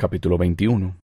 [0.00, 0.98] Capítulo 21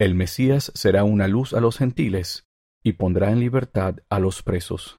[0.00, 2.46] El Mesías será una luz a los gentiles
[2.82, 4.96] y pondrá en libertad a los presos.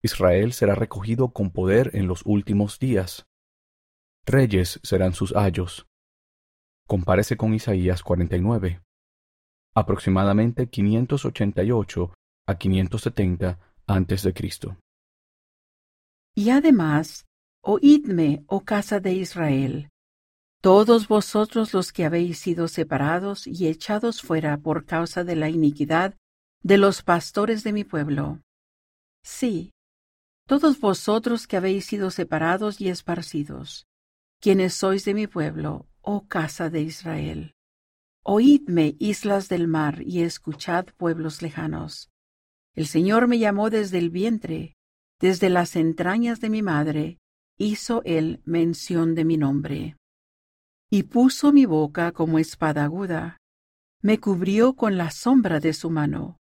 [0.00, 3.26] Israel será recogido con poder en los últimos días.
[4.24, 5.88] Reyes serán sus ayos.
[6.86, 8.80] Comparece con Isaías 49.
[9.74, 12.14] Aproximadamente 588
[12.46, 13.58] a 570
[13.88, 14.76] antes de Cristo.
[16.36, 17.26] Y además,
[17.60, 19.88] oídme, oh casa de Israel,
[20.64, 26.14] todos vosotros los que habéis sido separados y echados fuera por causa de la iniquidad
[26.62, 28.40] de los pastores de mi pueblo.
[29.22, 29.74] Sí,
[30.48, 33.86] todos vosotros que habéis sido separados y esparcidos,
[34.40, 37.52] quienes sois de mi pueblo, oh casa de Israel.
[38.22, 42.08] Oídme, islas del mar, y escuchad, pueblos lejanos.
[42.74, 44.76] El Señor me llamó desde el vientre,
[45.20, 47.18] desde las entrañas de mi madre,
[47.58, 49.96] hizo él mención de mi nombre.
[50.94, 53.38] Y puso mi boca como espada aguda,
[54.00, 56.36] me cubrió con la sombra de su mano,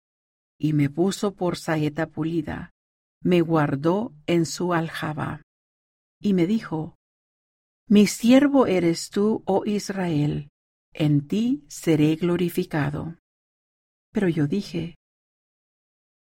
[0.58, 2.70] y me puso por saeta pulida,
[3.22, 5.42] me guardó en su aljaba.
[6.18, 6.96] Y me dijo,
[7.90, 10.48] Mi siervo eres tú, oh Israel,
[10.94, 13.18] en ti seré glorificado.
[14.12, 14.96] Pero yo dije,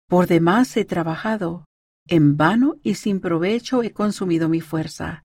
[0.07, 1.65] Por demás he trabajado,
[2.05, 5.23] en vano y sin provecho he consumido mi fuerza.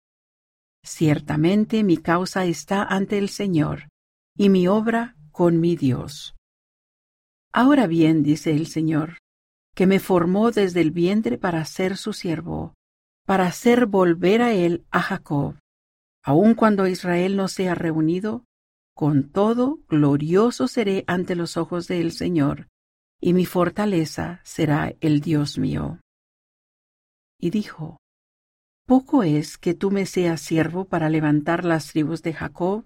[0.87, 3.89] Ciertamente mi causa está ante el Señor,
[4.37, 6.33] y mi obra con mi Dios.
[7.51, 9.17] Ahora bien, dice el Señor,
[9.75, 12.73] que me formó desde el vientre para ser su siervo,
[13.25, 15.59] para hacer volver a él a Jacob.
[16.23, 18.45] Aun cuando Israel no sea reunido,
[18.95, 22.69] con todo glorioso seré ante los ojos del Señor,
[23.19, 25.99] y mi fortaleza será el Dios mío.
[27.37, 27.97] Y dijo,
[28.87, 32.85] Poco es que tú me seas siervo para levantar las tribus de Jacob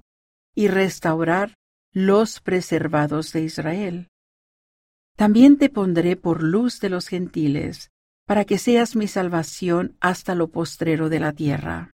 [0.56, 1.54] y restaurar
[1.94, 4.08] los preservados de Israel.
[5.16, 7.92] También te pondré por luz de los gentiles,
[8.26, 11.92] para que seas mi salvación hasta lo postrero de la tierra.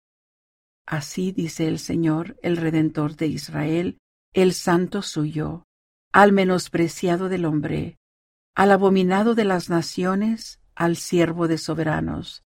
[0.86, 3.98] Así dice el Señor, el Redentor de Israel,
[4.34, 5.66] el Santo suyo,
[6.14, 7.98] al menospreciado del hombre,
[8.56, 12.47] al abominado de las naciones, al siervo de soberanos.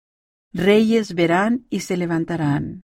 [0.53, 2.81] Reyes verán y se levantarán,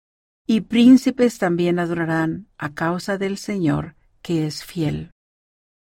[0.46, 5.10] y príncipes también adorarán a causa del Señor, que es fiel.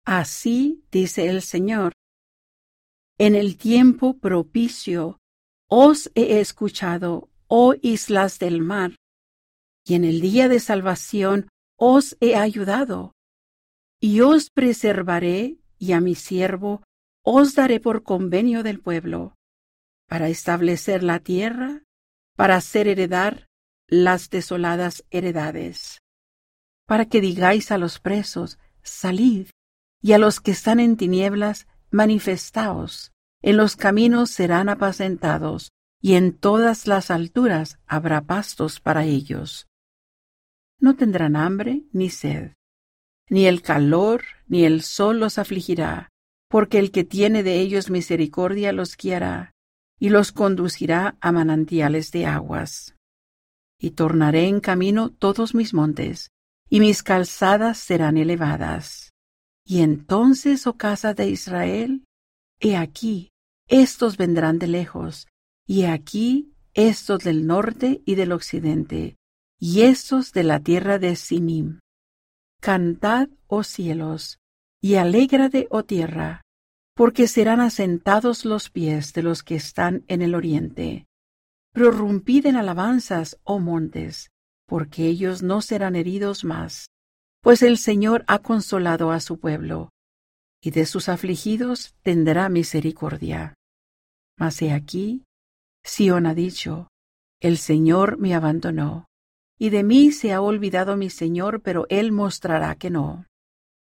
[0.05, 1.93] Así dice el Señor.
[3.19, 5.19] En el tiempo propicio
[5.69, 8.97] os he escuchado, oh islas del mar,
[9.87, 13.13] y en el día de salvación os he ayudado,
[14.01, 16.83] y os preservaré, y a mi siervo
[17.25, 19.35] os daré por convenio del pueblo,
[20.13, 21.85] para establecer la tierra,
[22.37, 23.49] para hacer heredar
[23.89, 26.03] las desoladas heredades,
[26.87, 29.47] para que digáis a los presos, salid,
[30.03, 33.13] y a los que están en tinieblas, manifestaos.
[33.41, 35.73] En los caminos serán apacentados,
[36.03, 39.67] y en todas las alturas habrá pastos para ellos.
[40.79, 42.53] No tendrán hambre ni sed,
[43.31, 46.11] ni el calor ni el sol los afligirá,
[46.51, 49.52] porque el que tiene de ellos misericordia los guiará,
[50.03, 52.97] y los conducirá a manantiales de aguas.
[53.79, 56.31] Y tornaré en camino todos mis montes,
[56.69, 59.13] y mis calzadas serán elevadas
[59.65, 62.05] y entonces, oh casa de Israel,
[62.61, 63.31] he aquí,
[63.69, 65.29] estos vendrán de lejos,
[65.67, 69.17] y aquí, estos del norte y del occidente,
[69.59, 71.81] y estos de la tierra de Sinim.
[72.61, 74.39] Cantad, oh cielos,
[74.81, 76.43] y alégrade, oh tierra,
[76.95, 81.07] porque serán asentados los pies de los que están en el oriente.
[81.73, 84.31] Prorrumpid en alabanzas, oh montes,
[84.67, 86.93] porque ellos no serán heridos más
[87.43, 89.91] pues el Señor ha consolado a su pueblo,
[90.63, 93.55] y de sus afligidos tendrá misericordia.
[94.39, 95.25] Mas he aquí,
[95.83, 96.89] Sión ha dicho,
[97.41, 99.07] el Señor me abandonó,
[99.59, 103.27] y de mí se ha olvidado mi Señor, pero Él mostrará que no.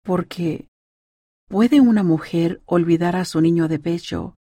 [0.03, 0.67] Porque,
[1.49, 4.35] ¿puede una mujer olvidar a su niño de pecho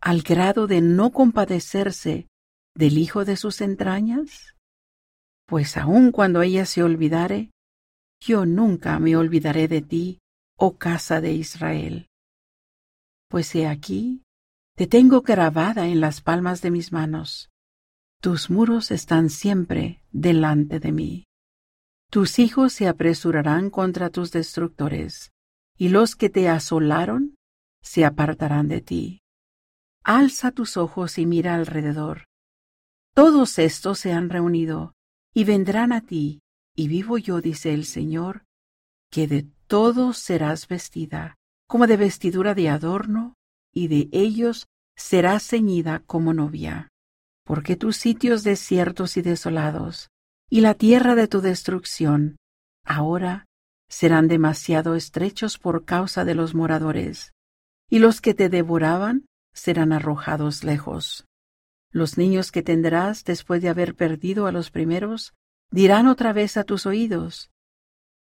[0.00, 2.28] al grado de no compadecerse
[2.74, 4.54] del hijo de sus entrañas?
[5.46, 7.50] Pues aun cuando ella se olvidare,
[8.20, 10.18] yo nunca me olvidaré de ti,
[10.56, 12.08] oh casa de Israel.
[13.28, 14.22] Pues he aquí,
[14.76, 17.50] te tengo grabada en las palmas de mis manos.
[18.20, 21.24] Tus muros están siempre delante de mí.
[22.10, 25.30] Tus hijos se apresurarán contra tus destructores,
[25.78, 27.36] y los que te asolaron
[27.80, 29.20] se apartarán de ti.
[30.02, 32.24] Alza tus ojos y mira alrededor.
[33.14, 34.94] Todos estos se han reunido
[35.32, 36.40] y vendrán a ti,
[36.74, 38.44] y vivo yo, dice el Señor,
[39.10, 41.36] que de todos serás vestida,
[41.68, 43.34] como de vestidura de adorno,
[43.72, 44.66] y de ellos
[44.96, 46.88] serás ceñida como novia.
[47.44, 50.10] Porque tus sitios desiertos y desolados,
[50.50, 52.36] y la tierra de tu destrucción,
[52.84, 53.47] ahora
[53.88, 57.32] serán demasiado estrechos por causa de los moradores,
[57.88, 61.26] y los que te devoraban serán arrojados lejos.
[61.90, 65.34] Los niños que tendrás después de haber perdido a los primeros
[65.70, 67.50] dirán otra vez a tus oídos,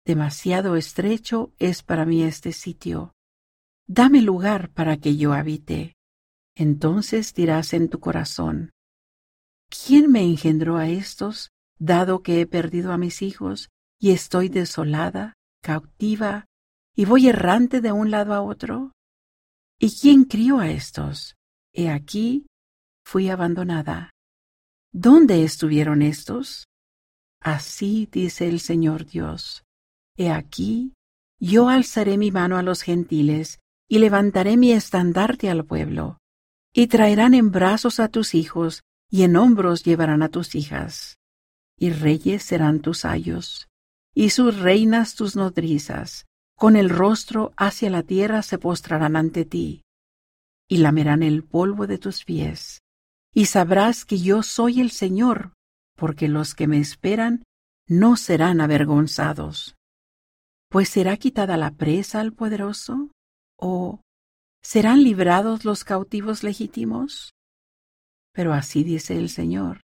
[0.10, 3.14] Demasiado estrecho es para mí este sitio.
[3.88, 5.98] Dame lugar para que yo habite.
[6.56, 8.72] Entonces dirás en tu corazón,
[9.70, 13.70] ¿quién me engendró a estos, dado que he perdido a mis hijos
[14.00, 16.46] y estoy desolada, cautiva,
[16.96, 18.92] y voy errante de un lado a otro?
[19.80, 21.36] ¿Y quién crió a estos?
[21.74, 22.48] He aquí,
[23.06, 24.12] fui abandonada.
[24.92, 26.68] ¿Dónde estuvieron estos?
[27.42, 29.64] Así dice el Señor Dios.
[30.18, 30.94] He aquí,
[31.40, 36.18] yo alzaré mi mano a los gentiles y levantaré mi estandarte al pueblo,
[36.74, 41.18] y traerán en brazos a tus hijos y en hombros llevarán a tus hijas.
[41.78, 43.69] Y reyes serán tus ayos,
[44.20, 46.26] y sus reinas tus nodrizas,
[46.58, 49.84] con el rostro hacia la tierra se postrarán ante ti,
[50.68, 52.82] y lamerán el polvo de tus pies,
[53.34, 55.54] y sabrás que yo soy el Señor,
[55.96, 57.46] porque los que me esperan
[57.88, 59.78] no serán avergonzados.
[60.70, 63.12] Pues será quitada la presa al poderoso,
[63.56, 64.02] o
[64.62, 67.32] serán librados los cautivos legítimos.
[68.34, 69.80] Pero así dice el Señor,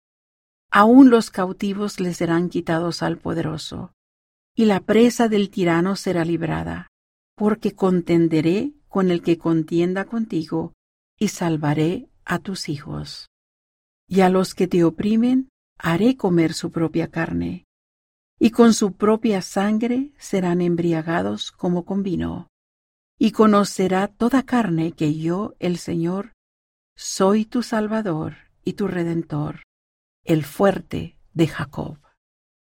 [0.71, 3.93] aún los cautivos les serán quitados al poderoso,
[4.55, 6.87] y la presa del tirano será librada,
[7.35, 10.73] porque contenderé con el que contienda contigo,
[11.19, 13.27] y salvaré a tus hijos.
[14.07, 17.65] Y a los que te oprimen haré comer su propia carne,
[18.39, 22.47] y con su propia sangre serán embriagados como con vino.
[23.17, 26.33] Y conocerá toda carne que yo, el Señor,
[26.97, 29.63] soy tu Salvador y tu Redentor,
[30.23, 32.04] el fuerte de Jacob.